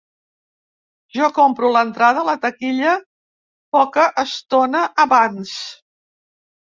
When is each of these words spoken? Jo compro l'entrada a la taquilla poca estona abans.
Jo 1.17 1.25
compro 1.33 1.67
l'entrada 1.75 2.23
a 2.23 2.25
la 2.29 2.33
taquilla 2.45 2.93
poca 3.77 4.07
estona 4.23 4.81
abans. 5.05 5.53